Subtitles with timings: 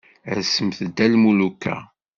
[0.37, 1.77] Rsemt-d a lmuluka.